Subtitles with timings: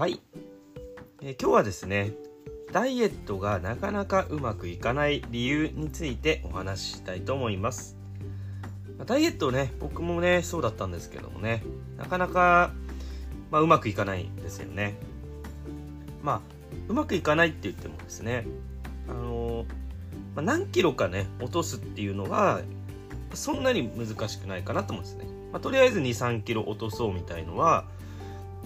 [0.00, 0.18] はい、
[1.20, 2.14] え、今日はですね
[2.72, 7.98] ダイエットがなかなかうまくいかない理由についてお話ししたいと思います。
[9.04, 11.62] ダイエットね僕もねそうだったんですけどもね
[11.98, 12.72] なかなか、
[13.50, 14.94] まあ、うまくいかないんですよね。
[16.22, 16.40] まあ
[16.88, 18.46] うまくいかないって言ってもですね
[19.06, 19.66] あの
[20.34, 22.62] まあ、何キロかね落とすっていうのは
[23.34, 27.84] そんなに難しくないかなと思うんですね、まあ、とりあえず2 3キロ落とそうみたいのは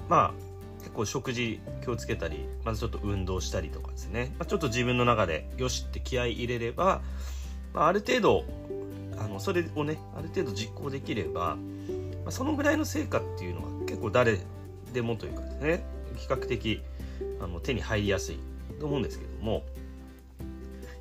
[0.09, 0.53] まあ
[0.84, 7.01] 結構食事気をつけたりまずちょっと運動したりとかですね、まあ、ちょっと自分の中でよしって気合い入れれば、
[7.73, 8.45] まあ、ある程度
[9.19, 14.39] あのそれをねある程度実行できれば、まあ、そのぐらいの成果っていうのは結構誰
[14.92, 15.84] でもというかですね
[16.16, 16.83] 比較的
[17.41, 18.39] あの手に入りやすい
[18.78, 19.62] と思うんですけども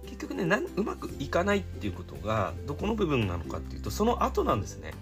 [0.06, 4.94] 結局ねなんうまくいかないっていうことがどこの部分なのかっていうとその後なんですね。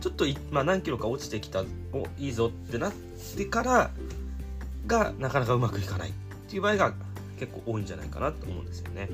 [0.00, 2.92] ちょっと、まあ、何キロか落ちてきたおいいぞってなっ
[3.36, 3.90] てから
[4.86, 6.12] がなかなかうまくいかないっ
[6.48, 6.92] ていう場合が
[7.38, 9.08] 結構多いんじゃないかなと思うんですよね。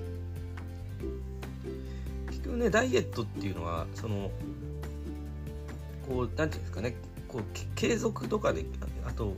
[2.29, 4.31] 結局ねダイエットっていうのはその
[6.07, 6.97] こう何て言うんですかね
[7.29, 7.43] こう
[7.75, 8.65] 継続とかで
[9.07, 9.35] あと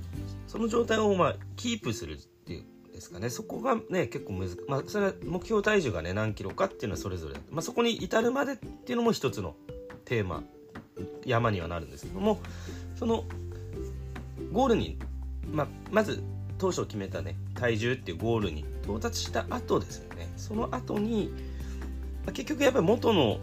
[0.47, 9.55] その状態をまあキープするっていうですかねそこがね結構難まあそれは目標体重がね何キロかっていうのはそれぞれまあ、そこに至るまでっていうのも一つの
[10.05, 10.43] テーマ
[11.25, 12.41] 山にはなるんですけども
[12.97, 13.25] その
[14.53, 14.99] ゴールに、
[15.51, 16.23] ままず
[16.59, 20.31] 当初決めたね体重っていうゴールに到達した後ですよね。
[20.37, 21.33] その後に、
[22.25, 23.39] ま結局やっぱり元の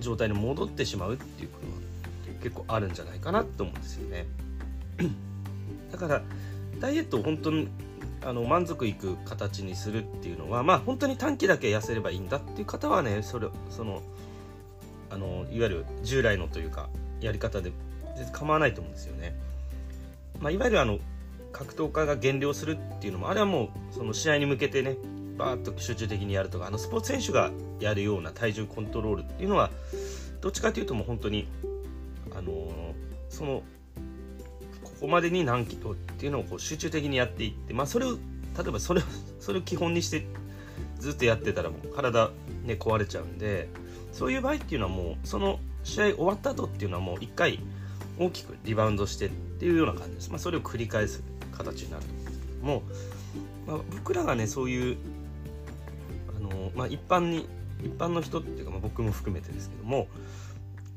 [0.00, 4.26] 状態に戻ってしまうっていうことは結構あるんじゃないかなと思うんですよね。
[5.90, 6.22] だから
[6.80, 7.68] ダイエットを本当に
[8.24, 14.02] あの満足いく形にするっていうのはまあ本当に短期だけ痩せればいいんだっていう方はねそれその
[15.12, 16.88] あのいわゆる従来のというか
[17.20, 17.72] やり方で
[18.32, 19.36] 構わないと思うんですよね。
[20.40, 20.98] まあ、いわゆるあの
[21.52, 24.96] 格闘家が減量するっていうのもあれはもうその試合に向けてね
[25.36, 29.70] バーッと集中的にやるとかあのスポーツ選手がやるような体重コントロールっていうのは
[30.40, 31.46] どっちかというともう本当に
[32.34, 32.72] あのー、
[33.28, 33.62] その
[34.82, 38.18] ここまでに何キロっていうのをこう集中的にやっていって、まあ、それを例
[38.66, 39.04] えばそれを
[39.40, 40.26] それを基本にして
[40.98, 42.30] ずっとやってたらもう体
[42.64, 43.68] ね壊れちゃうんで
[44.12, 47.58] そういう場合っていうのはもうその試合終わった後っていうのはもう1回
[48.18, 52.82] 大きくリバウンドしてっていうような感じです、まあ、それを繰り返す形になると思うんですけども、
[53.66, 54.96] まあ、僕らがねそういう
[56.36, 57.48] あの、まあ、一般に
[57.82, 60.06] 一般の人っていうか、まあ、僕も含めてですけども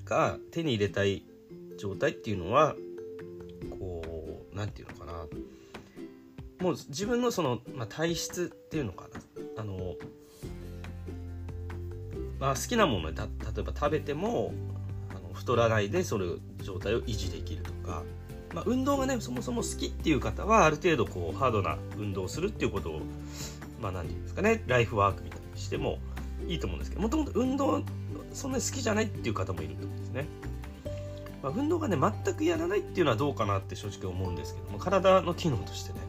[0.03, 1.23] が手に入れたい
[1.77, 2.75] 状態っていうのは
[3.79, 4.01] こ
[4.53, 5.27] う何て言うのかな。
[6.61, 9.61] もう自分のその、まあ、体質っていうのかな。
[9.61, 9.95] あの
[12.39, 13.27] まあ、好きなもので例
[13.59, 14.53] えば食べても
[15.09, 16.25] あの太らないでそれ
[16.61, 18.03] 状態を維持できるとか、
[18.53, 23.01] まあ、運動がねそもそも好きっていう方はある程度こうハードな運動をするっていうことを
[23.81, 25.99] まあ何て言うんですかねライフワークみたいにしても
[26.47, 27.81] いいと思うんですけどもともと運動
[28.33, 30.27] そんなに好きじゃないっていう方もいると思うんですね。
[31.41, 35.99] まあ、運動がね全くやらないっていうのはどうかなって正直思うんですけども体の機能としてね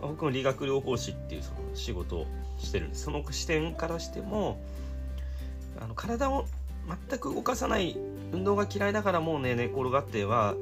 [0.00, 2.26] 僕も理学療法士っていうその仕事を
[2.58, 4.60] してるんですその視点からしても
[5.82, 6.46] あの体を
[7.08, 7.96] 全く動かさない
[8.32, 10.54] 運動が嫌いだからもうね寝転がっては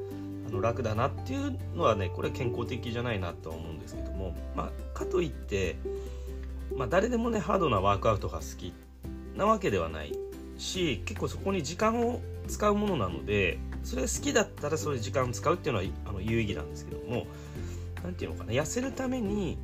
[0.47, 5.77] あの楽だなっていうのはねこれ健康的じゃないなとは思うんですけども、まあ、かといって、
[6.75, 8.73] まあ、誰でもねハードなワークアウトが好き
[9.35, 10.13] なわけではない
[10.57, 17.25] し結構そこに時間を使うものなのでそれが好きだったらそれ時間を使うっていうのはあの有意義なんですけども
[18.03, 19.57] 何て言うのかな痩せるために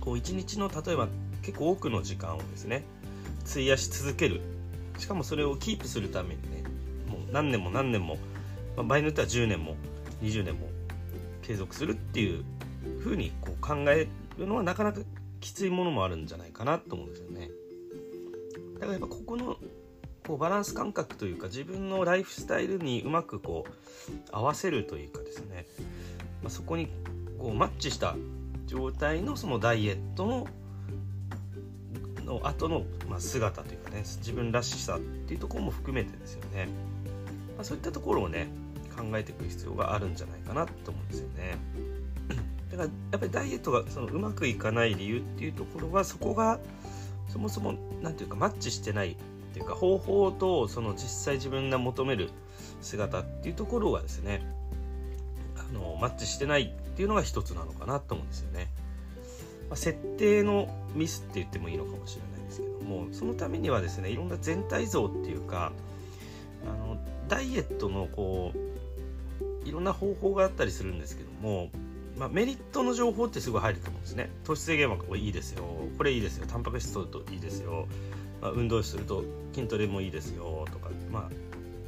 [0.00, 1.08] こう一日の例えば
[1.42, 2.84] 結構多くの時間をですね
[3.46, 4.40] 費やし続ける。
[4.98, 6.62] しかもそれをキープするためにね
[7.08, 8.16] もう何年も何年も、
[8.76, 9.74] まあ、場合によっては10年も
[10.22, 10.68] 20年も
[11.42, 12.44] 継続するっていう
[13.00, 14.06] 風にこう考え
[14.38, 15.00] るのはなかなか
[15.40, 17.50] きついものもあるんじゃないかなと思うんですよね。
[18.74, 19.56] だからやっぱここの
[20.26, 23.72] こうバランス感覚というか自分のライフスタイルにうまくこう
[24.30, 25.66] 合わせるというかですね、
[26.42, 26.88] まあ、そこに
[27.38, 28.14] こうマッチした
[28.66, 30.46] 状態のそのダイエットの
[32.40, 36.66] の後の、ま、姿というかね自分らしさっていうところも含めてですよね、
[37.56, 38.48] まあ、そういったところをね
[38.96, 41.58] 考えていく必要があるんじゃないかなと思うんですよね
[42.70, 46.58] だからやっぱりダイエットがそのうまくいかない理由っていうところはそこが
[47.28, 49.16] そもそも何ていうかマッチしてないっ
[49.54, 52.30] ていうか方法とその実際自分が求める
[52.80, 54.42] 姿っていうところがですね
[55.56, 58.68] あのマッチしてないっていうのが一つなのかなと思うんですよね。
[59.72, 65.72] まあ、設定のミスって言ってもいいのかもしれないですけどもそのためにはですねいろんな全体像っていうか
[66.66, 71.70] あのダイエットのこういろんな方法があったりするんですけども、
[72.18, 74.28] まあ、メリットの情報ってすごい入ると思うんですね。
[74.44, 75.64] 糖質制限はこれいいですよ。
[75.96, 76.46] これいいですよ。
[76.46, 77.86] タンパク質取るといいですよ、
[78.42, 80.66] まあ、運動すると筋トレもいいですよ。
[80.70, 81.30] とかまあ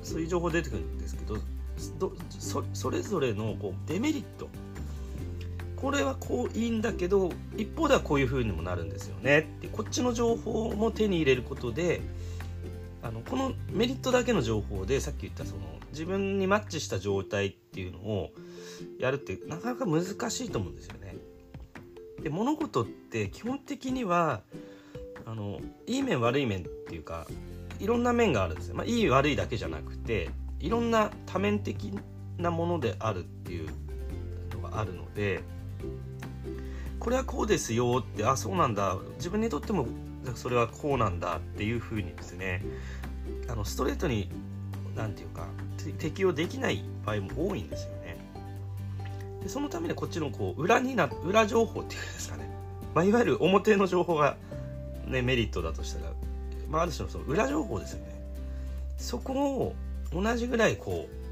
[0.03, 1.37] そういう情報出てくるんですけど
[2.73, 4.49] それぞれのこうデメリット
[5.85, 12.01] これはこういいんだけど一方ではこういう風にもなるんですよねってこっちの情報も手に入れることで
[13.03, 15.61] あのこのメリットだけの情報でさっき言ったその
[15.91, 18.31] 自分にマッチした状態っていうのを
[18.99, 21.17] やるってなかなか難しいと思うんですよね。
[22.23, 24.41] で物事って基本的には
[25.27, 27.27] あのいい面悪い面っていうか
[27.79, 28.75] いろんな面があるんですよ。
[28.75, 30.31] まあ、いい悪いだけじゃなくて
[30.61, 31.93] いろんな多面的
[32.39, 33.69] なものであるっていう
[34.55, 35.43] のがあるので
[37.01, 39.87] これはこうですよってあそうなんだ自分にとっても
[40.35, 42.63] それはこうなんだっていうふうにですね
[43.49, 44.31] あのストレートに
[44.97, 45.47] 何て言うか
[45.99, 48.17] 適用できない場合も多いんですよね。
[49.43, 52.49] でそのためにこっちのこう裏にな裏情報っていうんですかね、
[52.95, 54.37] まあ、いわゆる表の情報が、
[55.07, 56.13] ね、メリットだとしたら、
[56.71, 58.15] まあ、ある種のその裏情報ですよね。
[58.97, 59.75] そこを
[60.13, 61.24] 同じぐらいこう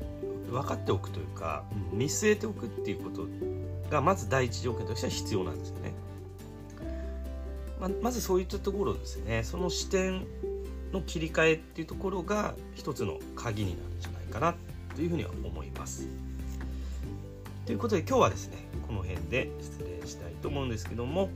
[0.52, 3.26] 分かっておくというか見据えておくっていうこと
[3.90, 5.92] がまず第一条件としては必要なんですよね。
[7.80, 10.24] ままずそういったところですねその視点
[10.92, 14.54] の切り替えっていうところが一つの鍵になるんじゃないかな
[14.94, 16.06] というふうには思います。
[17.66, 21.30] ということで今日はですねこの辺で失礼したいと思うんですけども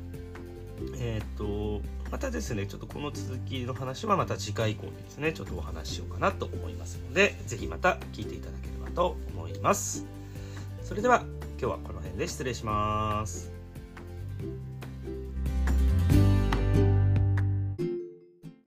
[0.99, 1.81] えっ、と
[2.11, 10.07] またですねちょっとこの続きの話はまた次回以降にですねちょっとお話ししようかなと思いますので是非また聞いていただければと思います。
[10.83, 11.23] それでは
[11.59, 13.53] 今日はこの辺で失礼します。